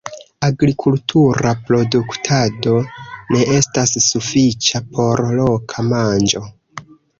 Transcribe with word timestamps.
Agrikultura 0.45 1.51
produktado 1.67 2.73
ne 3.35 3.43
estas 3.59 3.95
sufiĉa 4.07 4.83
por 4.97 5.25
loka 5.43 5.89
manĝo. 5.95 6.47